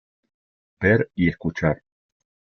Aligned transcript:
Ver 0.79 1.11
y 1.13 1.29
escuchar 1.29 1.83